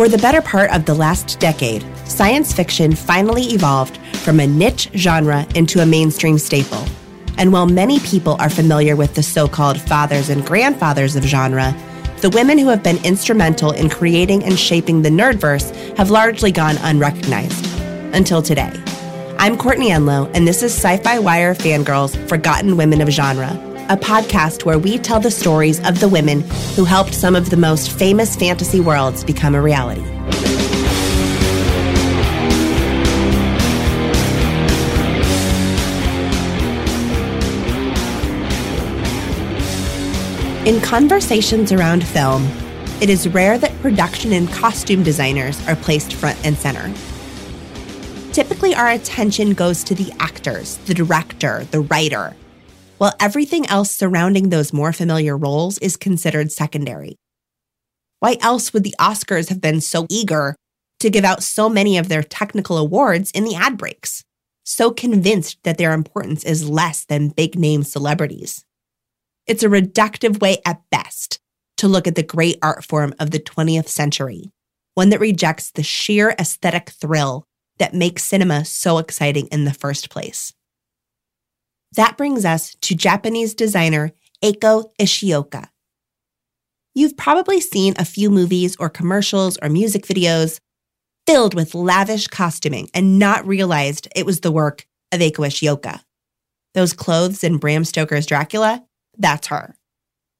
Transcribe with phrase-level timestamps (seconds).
[0.00, 4.88] For the better part of the last decade, science fiction finally evolved from a niche
[4.96, 6.82] genre into a mainstream staple.
[7.36, 11.76] And while many people are familiar with the so called fathers and grandfathers of genre,
[12.22, 16.78] the women who have been instrumental in creating and shaping the nerdverse have largely gone
[16.78, 17.66] unrecognized.
[18.14, 18.72] Until today.
[19.38, 23.50] I'm Courtney Enlow, and this is Sci Fi Wire Fangirls Forgotten Women of Genre,
[23.90, 26.42] a podcast where we tell the stories of the women
[26.76, 30.04] who helped some of the most famous fantasy worlds become a reality.
[40.68, 42.44] In conversations around film,
[43.02, 46.94] it is rare that production and costume designers are placed front and center.
[48.32, 52.36] Typically, our attention goes to the actors, the director, the writer,
[53.00, 57.16] while everything else surrounding those more familiar roles is considered secondary.
[58.18, 60.54] Why else would the Oscars have been so eager
[60.98, 64.22] to give out so many of their technical awards in the ad breaks?
[64.64, 68.66] So convinced that their importance is less than big name celebrities.
[69.46, 71.40] It's a reductive way at best
[71.78, 74.50] to look at the great art form of the 20th century,
[74.94, 77.46] one that rejects the sheer aesthetic thrill
[77.78, 80.52] that makes cinema so exciting in the first place.
[81.96, 85.68] That brings us to Japanese designer Eiko Ishioka.
[86.94, 90.60] You've probably seen a few movies or commercials or music videos
[91.26, 96.00] filled with lavish costuming and not realized it was the work of Eiko Ishioka.
[96.74, 98.84] Those clothes in Bram Stoker's Dracula,
[99.18, 99.74] that's her.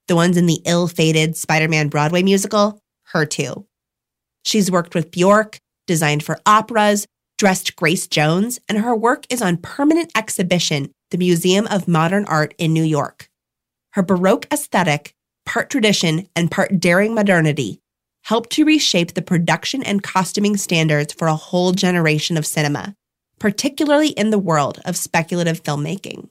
[0.06, 2.80] The ones in the ill fated Spider Man Broadway musical,
[3.12, 3.66] her too.
[4.44, 7.06] She's worked with Bjork, designed for operas,
[7.38, 12.54] dressed Grace Jones, and her work is on permanent exhibition the Museum of Modern Art
[12.56, 13.28] in New York.
[13.94, 17.80] Her Baroque aesthetic, part tradition and part daring modernity,
[18.24, 22.94] helped to reshape the production and costuming standards for a whole generation of cinema,
[23.38, 26.28] particularly in the world of speculative filmmaking.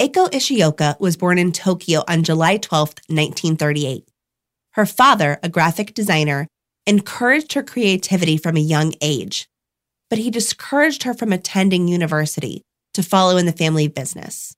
[0.00, 4.08] Eiko Ishioka was born in Tokyo on July 12, 1938.
[4.72, 6.46] Her father, a graphic designer,
[6.86, 9.48] encouraged her creativity from a young age,
[10.10, 12.62] but he discouraged her from attending university
[12.96, 14.56] to follow in the family business.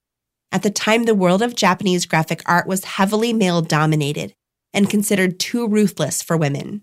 [0.50, 4.34] At the time, the world of Japanese graphic art was heavily male dominated
[4.72, 6.82] and considered too ruthless for women.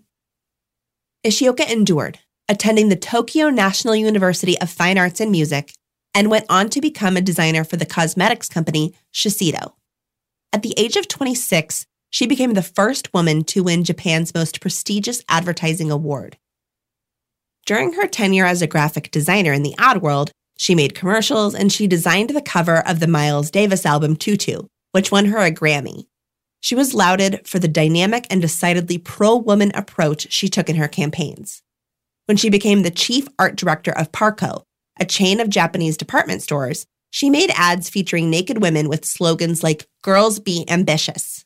[1.24, 5.72] Ishioka endured, attending the Tokyo National University of Fine Arts and Music,
[6.14, 9.72] and went on to become a designer for the cosmetics company Shiseido.
[10.52, 15.22] At the age of 26, she became the first woman to win Japan's most prestigious
[15.28, 16.38] advertising award.
[17.66, 21.70] During her tenure as a graphic designer in the ad world, she made commercials and
[21.70, 24.62] she designed the cover of the Miles Davis album Tutu,
[24.92, 26.06] which won her a Grammy.
[26.60, 30.88] She was lauded for the dynamic and decidedly pro woman approach she took in her
[30.88, 31.62] campaigns.
[32.24, 34.62] When she became the chief art director of Parco,
[34.98, 39.86] a chain of Japanese department stores, she made ads featuring naked women with slogans like
[40.02, 41.44] Girls Be Ambitious.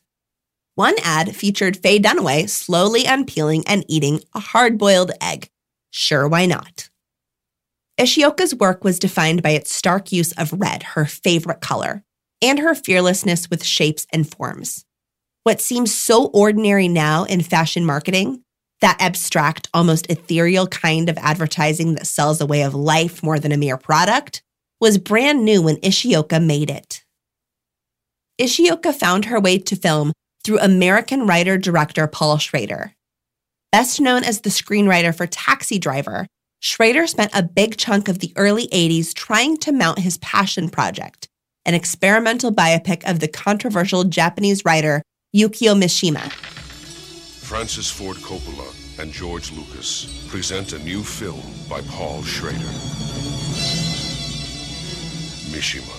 [0.75, 5.49] One ad featured Faye Dunaway slowly unpeeling and eating a hard boiled egg.
[5.91, 6.89] Sure, why not?
[8.01, 12.03] Ishioka's work was defined by its stark use of red, her favorite color,
[12.41, 14.85] and her fearlessness with shapes and forms.
[15.43, 18.41] What seems so ordinary now in fashion marketing,
[18.79, 23.51] that abstract, almost ethereal kind of advertising that sells a way of life more than
[23.51, 24.41] a mere product,
[24.79, 27.03] was brand new when Ishioka made it.
[28.39, 30.11] Ishioka found her way to film
[30.43, 32.95] through American writer director Paul Schrader.
[33.71, 36.25] Best known as the screenwriter for Taxi Driver,
[36.63, 41.27] Schrader spent a big chunk of the early 80s trying to mount his passion project,
[41.65, 45.01] an experimental biopic of the controversial Japanese writer
[45.35, 46.31] Yukio Mishima.
[47.41, 52.59] Francis Ford Coppola and George Lucas present a new film by Paul Schrader.
[55.49, 55.97] Mishima.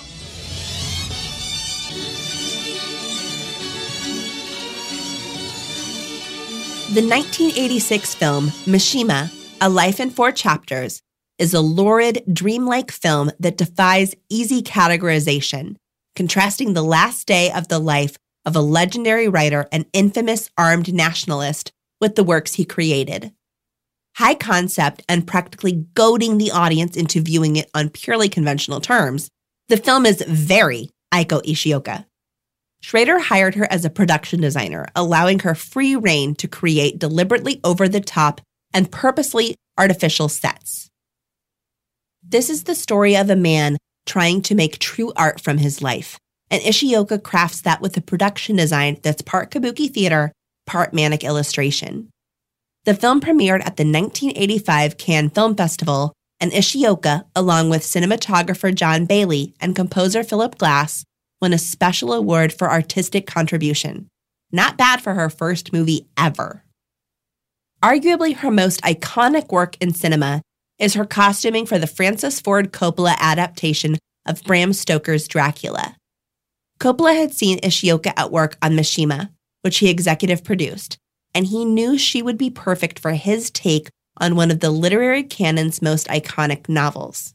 [6.94, 11.02] The 1986 film Mishima a Life in Four Chapters
[11.38, 15.76] is a lurid, dreamlike film that defies easy categorization,
[16.16, 21.70] contrasting the last day of the life of a legendary writer and infamous armed nationalist
[22.00, 23.30] with the works he created.
[24.16, 29.30] High concept and practically goading the audience into viewing it on purely conventional terms,
[29.68, 32.04] the film is very Eiko Ishioka.
[32.80, 37.88] Schrader hired her as a production designer, allowing her free reign to create deliberately over
[37.88, 38.40] the top
[38.74, 40.88] and purposely artificial sets.
[42.22, 46.18] This is the story of a man trying to make true art from his life,
[46.50, 50.32] and Ishioka crafts that with a production design that's part kabuki theater,
[50.66, 52.08] part manic illustration.
[52.84, 59.06] The film premiered at the 1985 Cannes Film Festival, and Ishioka, along with cinematographer John
[59.06, 61.04] Bailey and composer Philip Glass,
[61.40, 64.08] won a special award for artistic contribution.
[64.50, 66.61] Not bad for her first movie ever.
[67.82, 70.40] Arguably her most iconic work in cinema
[70.78, 75.96] is her costuming for the Francis Ford Coppola adaptation of Bram Stoker's Dracula.
[76.78, 79.30] Coppola had seen Ishioka at work on Mishima,
[79.62, 80.96] which he executive produced,
[81.34, 83.88] and he knew she would be perfect for his take
[84.18, 87.34] on one of the literary canon's most iconic novels.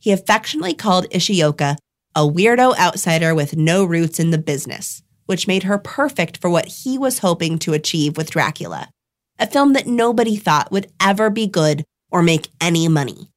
[0.00, 1.76] He affectionately called Ishioka
[2.16, 6.66] a weirdo outsider with no roots in the business, which made her perfect for what
[6.66, 8.88] he was hoping to achieve with Dracula,
[9.38, 13.28] a film that nobody thought would ever be good or make any money.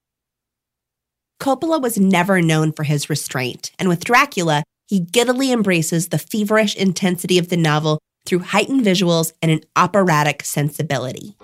[1.40, 6.76] Coppola was never known for his restraint, and with Dracula, he giddily embraces the feverish
[6.76, 11.36] intensity of the novel through heightened visuals and an operatic sensibility.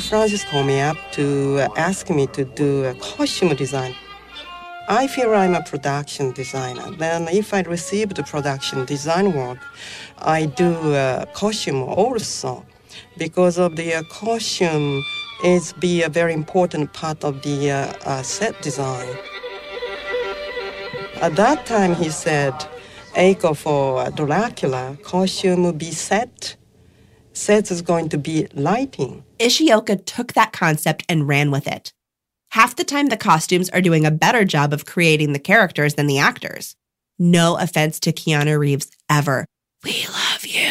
[0.00, 3.94] Francis called me up to ask me to do a costume design.
[4.88, 6.90] I feel I'm a production designer.
[6.96, 9.58] Then, if I receive the production design work,
[10.18, 12.66] I do a costume also
[13.16, 15.04] because of the uh, costume
[15.44, 19.08] is be a very important part of the uh, uh, set design.
[21.20, 22.54] At that time, he said,
[23.14, 26.56] "Eiko for Dracula costume will be set.
[27.32, 31.92] Set is going to be lighting." Ishioka took that concept and ran with it.
[32.52, 36.06] Half the time, the costumes are doing a better job of creating the characters than
[36.08, 36.74] the actors.
[37.18, 39.46] No offense to Keanu Reeves ever.
[39.84, 40.69] We love you.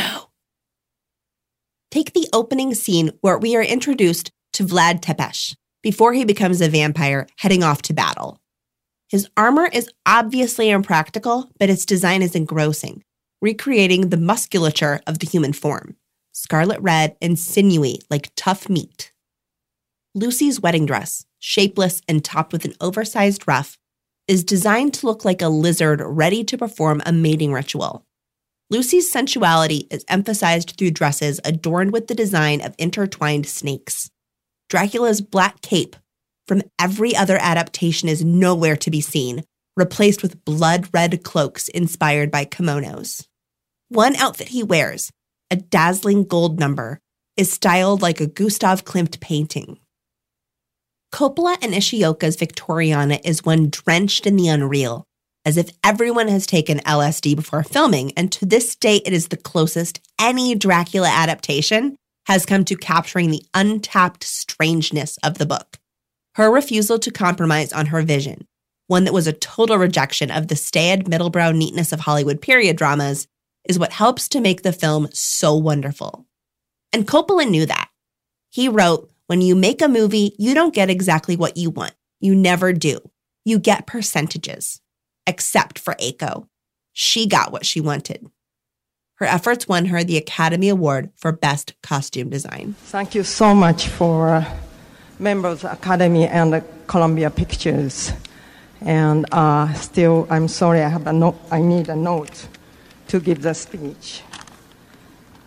[1.92, 6.70] Take the opening scene where we are introduced to Vlad Tepes before he becomes a
[6.70, 8.40] vampire heading off to battle.
[9.10, 13.04] His armor is obviously impractical, but its design is engrossing,
[13.42, 15.96] recreating the musculature of the human form
[16.32, 19.12] scarlet red and sinewy like tough meat.
[20.16, 23.78] Lucy's wedding dress, shapeless and topped with an oversized ruff,
[24.28, 28.06] is designed to look like a lizard ready to perform a mating ritual.
[28.72, 34.12] Lucy's sensuality is emphasized through dresses adorned with the design of intertwined snakes.
[34.70, 35.96] Dracula's black cape
[36.48, 39.44] from every other adaptation is nowhere to be seen,
[39.76, 43.26] replaced with blood red cloaks inspired by kimonos.
[43.88, 45.12] One outfit he wears,
[45.50, 47.00] a dazzling gold number,
[47.38, 49.80] is styled like a Gustav Klimt painting.
[51.12, 55.06] Coppola and Ishioka's Victoriana is one drenched in the unreal,
[55.46, 59.38] as if everyone has taken LSD before filming, and to this day, it is the
[59.38, 61.96] closest any Dracula adaptation
[62.28, 65.78] has come to capturing the untapped strangeness of the book.
[66.36, 68.48] Her refusal to compromise on her vision,
[68.88, 73.28] one that was a total rejection of the staid middlebrow neatness of Hollywood period dramas,
[73.68, 76.26] is what helps to make the film so wonderful.
[76.94, 77.90] And Coppola knew that.
[78.50, 81.94] He wrote, when you make a movie, you don't get exactly what you want.
[82.20, 83.00] You never do.
[83.46, 84.82] You get percentages.
[85.30, 86.48] Except for Aiko.
[86.92, 88.22] She got what she wanted.
[89.20, 92.76] Her efforts won her the Academy Award for Best Costume Design.
[92.86, 94.46] Thank you so much for uh,
[95.20, 98.12] members Academy and uh, Columbia Pictures.
[98.82, 101.38] And uh, still, I'm sorry, I have a note.
[101.52, 102.48] I need a note
[103.10, 104.24] to give the speech.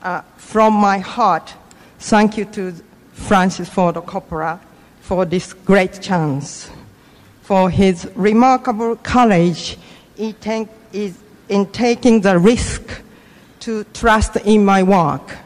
[0.02, 1.54] Uh, from my heart,
[1.98, 2.72] thank you to
[3.12, 4.60] Francis Ford Coppola
[5.00, 6.70] for this great chance,
[7.42, 9.76] for his remarkable courage
[10.16, 10.34] in,
[11.48, 13.02] in taking the risk
[13.60, 15.36] to trust in my work.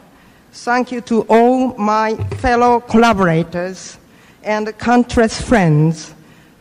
[0.53, 3.99] Thank you to all my fellow collaborators
[4.43, 6.15] and countless friends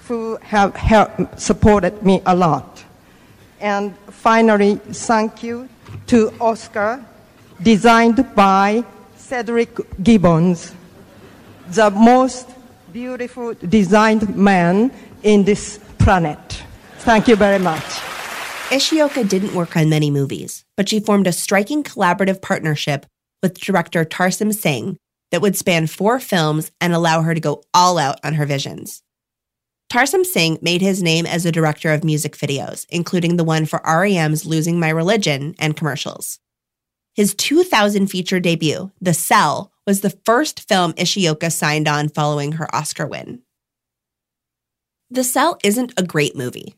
[0.07, 2.83] who have helped, supported me a lot.
[3.59, 5.69] And finally, thank you
[6.07, 7.03] to Oscar,
[7.61, 8.83] designed by
[9.15, 10.73] Cedric Gibbons
[11.67, 12.49] the most
[12.93, 14.91] beautiful designed man
[15.25, 16.63] in this planet.
[16.99, 17.83] Thank you very much.
[18.69, 23.05] Ishioka didn't work on many movies, but she formed a striking collaborative partnership
[23.43, 24.97] with director Tarsem Singh
[25.31, 29.01] that would span four films and allow her to go all out on her visions.
[29.91, 33.81] Tarsem Singh made his name as a director of music videos, including the one for
[33.85, 36.39] REM's Losing My Religion and commercials.
[37.15, 42.73] His 2000 feature debut, The Cell, was the first film Ishioka signed on following her
[42.75, 43.41] Oscar win.
[45.15, 46.75] The Cell isn't a great movie.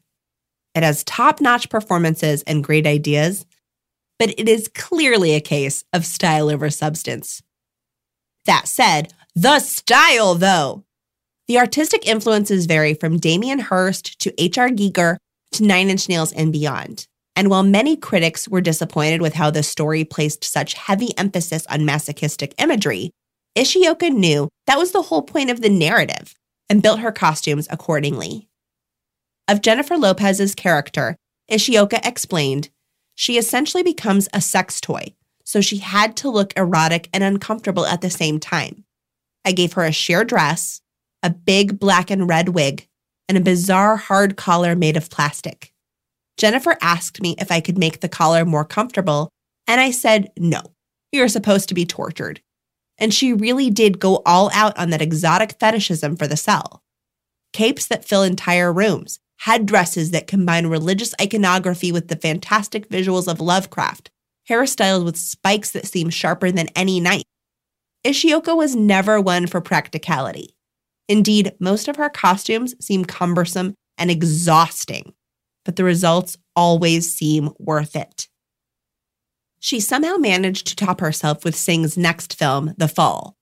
[0.76, 3.48] It has top notch performances and great ideas,
[4.20, 7.42] but it is clearly a case of style over substance.
[8.46, 10.84] That said, the style, though.
[11.48, 14.70] The artistic influences vary from Damien Hirst to H.R.
[14.70, 15.18] Giger
[15.54, 17.08] to Nine Inch Nails and beyond.
[17.36, 21.86] And while many critics were disappointed with how the story placed such heavy emphasis on
[21.86, 23.10] masochistic imagery,
[23.58, 26.36] Ishioka knew that was the whole point of the narrative
[26.70, 28.50] and built her costumes accordingly.
[29.48, 31.16] Of Jennifer Lopez's character,
[31.50, 32.70] Ishioka explained,
[33.16, 38.02] she essentially becomes a sex toy, so she had to look erotic and uncomfortable at
[38.02, 38.84] the same time.
[39.46, 40.82] I gave her a sheer dress,
[41.24, 42.88] a big black and red wig,
[43.30, 45.74] and a bizarre hard collar made of plastic.
[46.38, 49.30] Jennifer asked me if I could make the collar more comfortable,
[49.66, 50.62] and I said, no,
[51.12, 52.42] you're supposed to be tortured.
[52.98, 56.84] And she really did go all out on that exotic fetishism for the cell.
[57.54, 63.40] Capes that fill entire rooms, headdresses that combine religious iconography with the fantastic visuals of
[63.40, 64.10] Lovecraft,
[64.50, 67.24] hairstyles with spikes that seem sharper than any knife.
[68.04, 70.56] Ishioka was never one for practicality.
[71.08, 75.14] Indeed, most of her costumes seem cumbersome and exhausting,
[75.66, 78.28] but the results always seem worth it.
[79.60, 83.36] She somehow managed to top herself with Singh's next film, The Fall.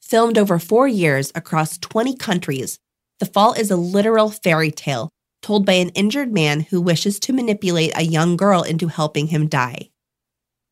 [0.00, 2.78] Filmed over four years across 20 countries,
[3.20, 5.10] The Fall is a literal fairy tale
[5.42, 9.46] told by an injured man who wishes to manipulate a young girl into helping him
[9.46, 9.90] die.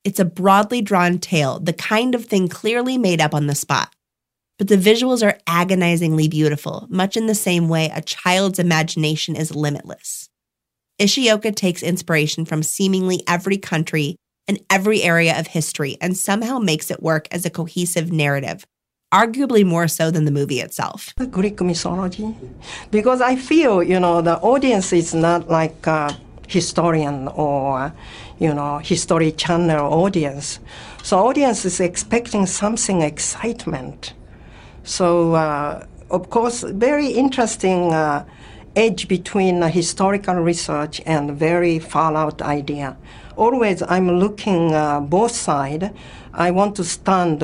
[0.05, 3.93] It's a broadly drawn tale, the kind of thing clearly made up on the spot.
[4.59, 9.55] But the visuals are agonizingly beautiful, much in the same way a child's imagination is
[9.55, 10.26] limitless.
[10.99, 14.17] Ishioka takes inspiration from seemingly every country
[14.49, 18.65] and every area of history and somehow makes it work as a cohesive narrative,
[19.13, 21.13] arguably more so than the movie itself.
[21.19, 22.35] The Greek mythology,
[22.91, 26.17] because I feel, you know, the audience is not like a
[26.49, 27.93] historian or,
[28.39, 30.61] you know, history channel audience.
[31.03, 34.15] So audience is expecting something excitement.
[34.83, 38.25] So, uh, of course, very interesting uh,
[38.77, 42.97] edge between historical research and very far out idea.
[43.37, 45.95] Always, I'm looking uh, both side.
[46.33, 47.41] I want to stand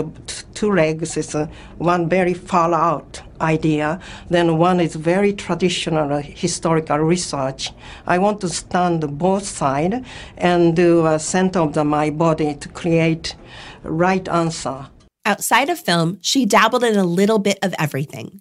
[0.55, 1.49] two legs is uh,
[1.79, 3.99] one very far out idea.
[4.29, 7.73] Then one is very traditional historical research.
[8.07, 10.05] I want to stand both side
[10.37, 13.35] and do a center of the, my body to create
[13.83, 14.87] right answer.
[15.25, 18.41] Outside of film, she dabbled in a little bit of everything.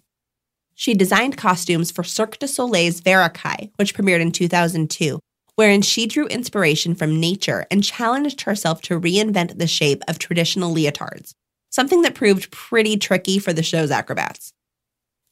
[0.74, 5.20] She designed costumes for Cirque du Soleil's Varekai, which premiered in 2002,
[5.54, 10.74] wherein she drew inspiration from nature and challenged herself to reinvent the shape of traditional
[10.74, 11.32] leotards,
[11.70, 14.52] something that proved pretty tricky for the show's acrobats.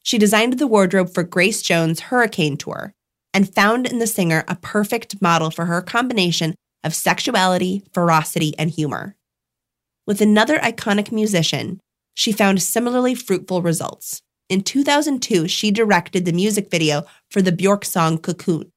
[0.03, 2.93] She designed the wardrobe for Grace Jones' Hurricane Tour
[3.33, 8.71] and found in the singer a perfect model for her combination of sexuality, ferocity, and
[8.71, 9.17] humor.
[10.07, 11.81] With another iconic musician,
[12.15, 14.23] she found similarly fruitful results.
[14.51, 18.73] In 2002, she directed the music video for the Bjork song Cocoon,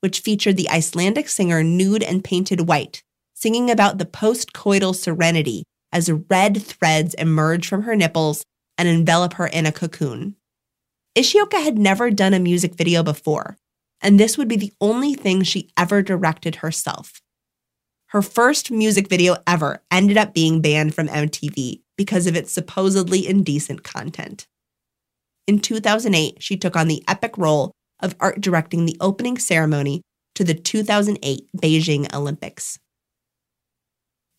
[0.00, 3.02] which featured the Icelandic singer nude and painted white,
[3.32, 8.44] singing about the post coital serenity as red threads emerge from her nipples
[8.76, 10.36] and envelop her in a cocoon.
[11.16, 13.56] Ishioka had never done a music video before,
[14.02, 17.22] and this would be the only thing she ever directed herself.
[18.08, 23.26] Her first music video ever ended up being banned from MTV because of its supposedly
[23.26, 24.46] indecent content.
[25.46, 30.02] In 2008, she took on the epic role of art directing the opening ceremony
[30.34, 32.78] to the 2008 Beijing Olympics.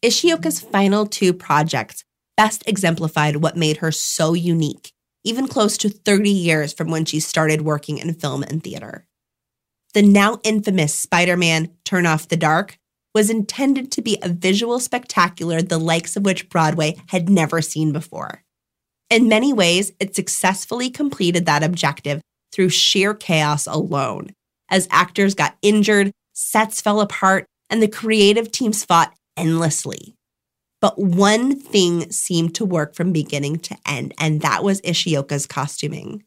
[0.03, 2.03] Ishioka's final two projects
[2.37, 4.91] best exemplified what made her so unique,
[5.23, 9.07] even close to 30 years from when she started working in film and theater.
[9.93, 12.77] The now infamous Spider Man Turn Off the Dark
[13.13, 17.93] was intended to be a visual spectacular the likes of which Broadway had never seen
[17.93, 18.44] before.
[19.09, 22.21] In many ways, it successfully completed that objective
[22.51, 24.31] through sheer chaos alone,
[24.69, 30.15] as actors got injured, sets fell apart, and the creative teams fought endlessly.
[30.81, 36.23] But one thing seemed to work from beginning to end, and that was Ishioka's costuming.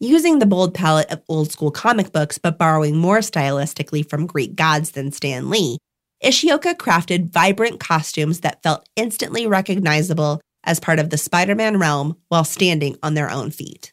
[0.00, 4.56] Using the bold palette of old school comic books, but borrowing more stylistically from Greek
[4.56, 5.78] gods than Stan Lee,
[6.22, 12.16] Ishioka crafted vibrant costumes that felt instantly recognizable as part of the Spider Man realm
[12.28, 13.92] while standing on their own feet.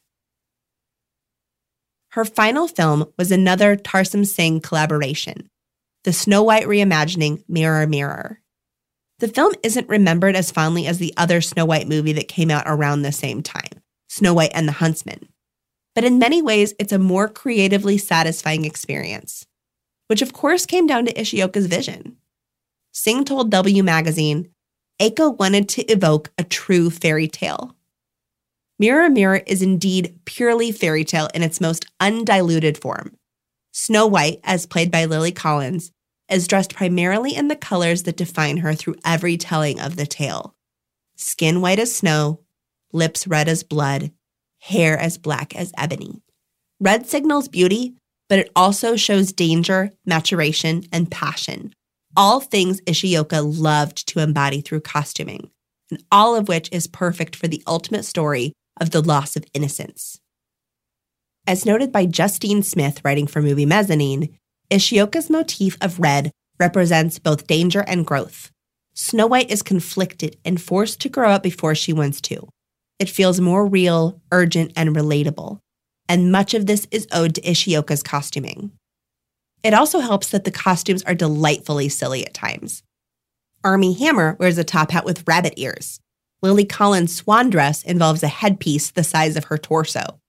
[2.09, 5.49] Her final film was another Tarsem Singh collaboration,
[6.03, 8.41] the Snow White reimagining Mirror Mirror.
[9.19, 12.63] The film isn't remembered as fondly as the other Snow White movie that came out
[12.65, 15.29] around the same time, Snow White and the Huntsman.
[15.93, 19.45] But in many ways, it's a more creatively satisfying experience,
[20.07, 22.17] which of course came down to Ishioka's vision.
[22.91, 24.49] Singh told W Magazine,
[25.01, 27.75] Eiko wanted to evoke a true fairy tale.
[28.77, 33.17] Mirror Mirror is indeed purely fairy tale in its most undiluted form.
[33.71, 35.91] Snow White, as played by Lily Collins,
[36.29, 40.53] is dressed primarily in the colors that define her through every telling of the tale
[41.15, 42.39] skin white as snow,
[42.93, 44.11] lips red as blood,
[44.59, 46.21] hair as black as ebony.
[46.79, 47.95] Red signals beauty,
[48.29, 51.73] but it also shows danger, maturation, and passion.
[52.15, 55.49] All things Ishioka loved to embody through costuming,
[55.89, 60.19] and all of which is perfect for the ultimate story of the loss of innocence.
[61.47, 64.37] As noted by Justine Smith, writing for Movie Mezzanine,
[64.69, 68.51] Ishioka's motif of red represents both danger and growth.
[68.93, 72.47] Snow White is conflicted and forced to grow up before she wants to.
[72.99, 75.59] It feels more real, urgent, and relatable.
[76.09, 78.71] And much of this is owed to Ishioka's costuming.
[79.63, 82.83] It also helps that the costumes are delightfully silly at times.
[83.63, 85.99] Armie Hammer wears a top hat with rabbit ears.
[86.41, 90.19] Lily Collins' swan dress involves a headpiece the size of her torso.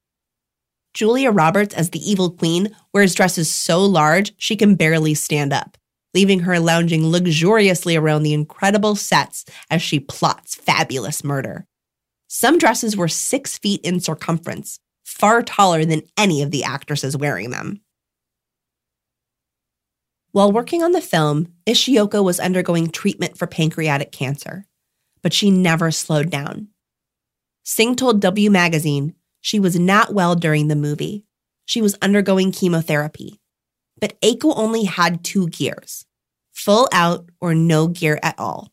[0.92, 5.78] Julia Roberts, as the evil queen, wears dresses so large she can barely stand up,
[6.12, 11.66] leaving her lounging luxuriously around the incredible sets as she plots fabulous murder.
[12.28, 17.50] Some dresses were six feet in circumference, far taller than any of the actresses wearing
[17.50, 17.80] them.
[20.32, 24.66] While working on the film, Ishioka was undergoing treatment for pancreatic cancer,
[25.22, 26.68] but she never slowed down.
[27.64, 31.24] Singh told W Magazine she was not well during the movie.
[31.66, 33.40] She was undergoing chemotherapy.
[34.00, 36.06] But Aiko only had two gears
[36.52, 38.72] full out or no gear at all.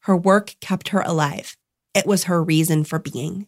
[0.00, 1.56] Her work kept her alive.
[1.94, 3.46] It was her reason for being.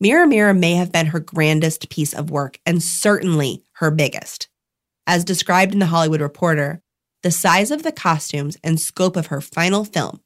[0.00, 4.48] Mirror Mirror may have been her grandest piece of work and certainly her biggest.
[5.06, 6.80] As described in The Hollywood Reporter,
[7.22, 10.20] the size of the costumes and scope of her final film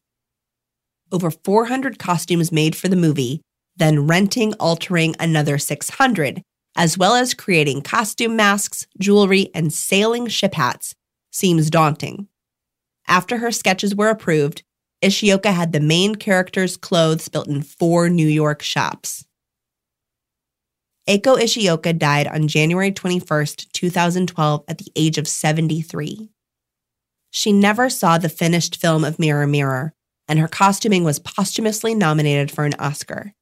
[1.11, 3.41] over 400 costumes made for the movie
[3.79, 6.43] then renting, altering another 600,
[6.77, 10.95] as well as creating costume masks, jewelry, and sailing ship hats,
[11.31, 12.27] seems daunting.
[13.07, 14.65] After her sketches were approved,
[15.01, 19.25] Ishioka had the main character's clothes built in four New York shops.
[21.09, 26.29] Eiko Ishioka died on January 21, 2012, at the age of 73.
[27.31, 29.95] She never saw the finished film of Mirror Mirror,
[30.29, 33.33] and her costuming was posthumously nominated for an Oscar.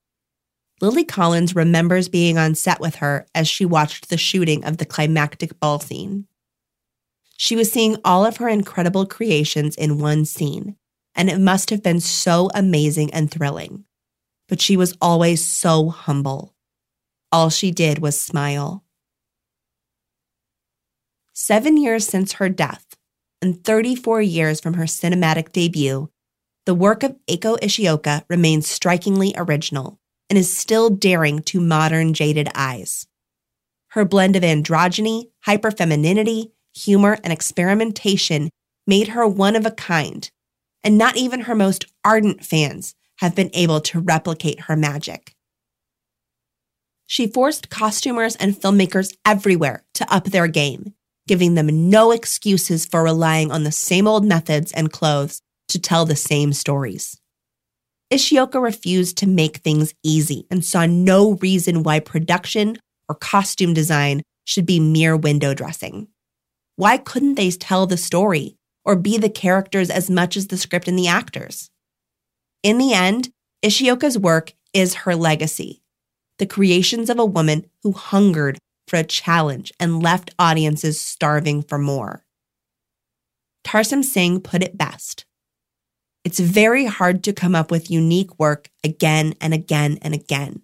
[0.81, 4.85] Lily Collins remembers being on set with her as she watched the shooting of the
[4.85, 6.29] climactic ball scene.
[7.37, 10.77] She was seeing all of her incredible creations in one scene,
[11.17, 13.87] and it must have been so amazing and thrilling.
[14.49, 16.56] But she was always so humble.
[17.37, 18.83] All she did was smile.
[21.35, 22.97] Seven years since her death,
[23.43, 26.09] and 34 years from her cinematic debut,
[26.65, 32.49] the work of Eiko Ishioka remains strikingly original and is still daring to modern jaded
[32.55, 33.07] eyes.
[33.89, 38.49] Her blend of androgyny, hyperfemininity, humor, and experimentation
[38.87, 40.31] made her one of a kind,
[40.83, 45.36] and not even her most ardent fans have been able to replicate her magic.
[47.07, 50.95] She forced costumers and filmmakers everywhere to up their game,
[51.29, 56.05] giving them no excuses for relying on the same old methods and clothes to tell
[56.05, 57.21] the same stories.
[58.13, 62.77] Ishioka refused to make things easy and saw no reason why production
[63.09, 66.09] or costume design should be mere window dressing.
[66.77, 70.87] Why couldn't they tell the story or be the characters as much as the script
[70.87, 71.71] and the actors?
[72.63, 73.31] In the end,
[73.65, 75.83] Ishioka's work is her legacy
[76.39, 81.79] the creations of a woman who hungered for a challenge and left audiences starving for
[81.79, 82.25] more.
[83.65, 85.27] Tarsem Singh put it best
[86.27, 90.61] it's very hard to come up with unique work again and again and again.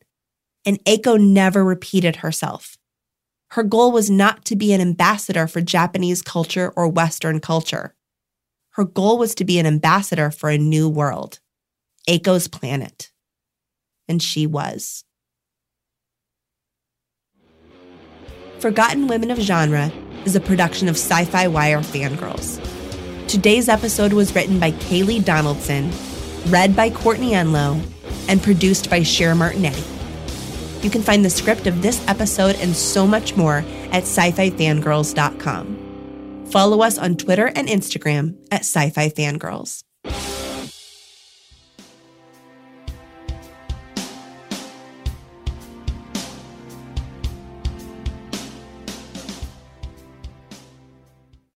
[0.66, 2.76] And Eiko never repeated herself.
[3.52, 7.94] Her goal was not to be an ambassador for Japanese culture or Western culture.
[8.70, 11.38] Her goal was to be an ambassador for a new world,
[12.08, 13.12] Eiko's planet.
[14.08, 15.04] And she was.
[18.62, 19.90] Forgotten Women of Genre
[20.24, 22.64] is a production of Sci Fi Wire Fangirls.
[23.26, 25.90] Today's episode was written by Kaylee Donaldson,
[26.46, 27.82] read by Courtney Enlow,
[28.28, 29.82] and produced by Cher Martinetti.
[30.84, 34.50] You can find the script of this episode and so much more at sci fi
[34.50, 36.46] fangirls.com.
[36.52, 39.82] Follow us on Twitter and Instagram at sci fi fangirls.